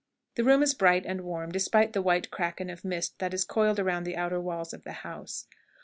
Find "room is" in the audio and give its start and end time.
0.43-0.73